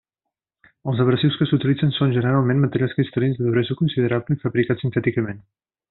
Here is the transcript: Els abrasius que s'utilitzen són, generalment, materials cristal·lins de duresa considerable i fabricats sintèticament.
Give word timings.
Els 0.93 1.01
abrasius 1.03 1.35
que 1.41 1.47
s'utilitzen 1.49 1.93
són, 1.99 2.15
generalment, 2.17 2.63
materials 2.65 2.97
cristal·lins 3.01 3.39
de 3.43 3.47
duresa 3.51 3.79
considerable 3.85 4.39
i 4.39 4.43
fabricats 4.47 4.87
sintèticament. 4.89 5.43